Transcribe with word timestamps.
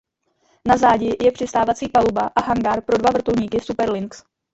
Na 0.67 0.77
zádi 0.77 1.17
je 1.21 1.31
přistávací 1.31 1.87
paluba 1.89 2.21
a 2.35 2.41
hangár 2.41 2.81
pro 2.81 2.97
dva 2.97 3.11
vrtulníky 3.11 3.59
Super 3.59 3.91
Lynx. 3.91 4.23